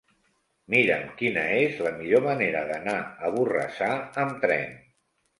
Mira'm 0.73 1.09
quina 1.17 1.41
és 1.57 1.75
la 1.87 1.91
millor 1.99 2.23
manera 2.27 2.63
d'anar 2.69 2.95
a 3.27 3.31
Borrassà 3.35 3.91
amb 4.23 4.41
tren. 4.47 4.73